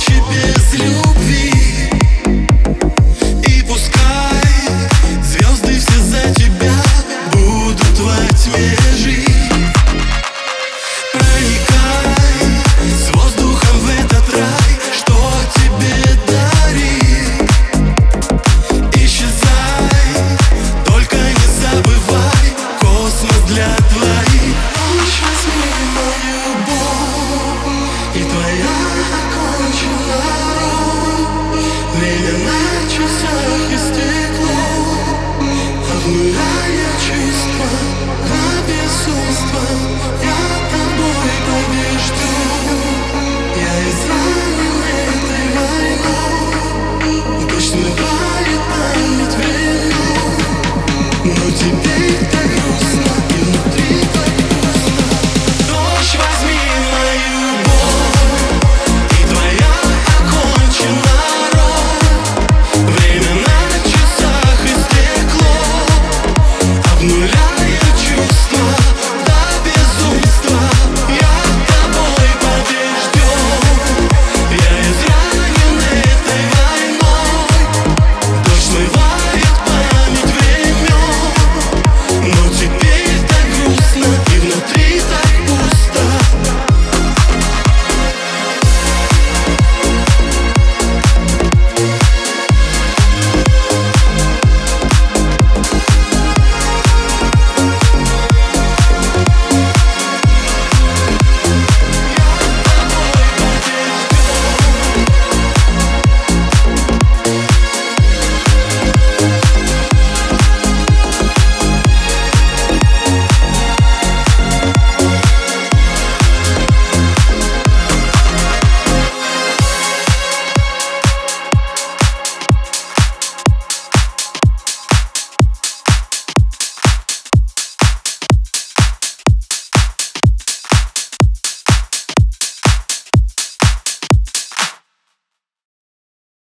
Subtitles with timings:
[0.00, 1.49] ночи без любви.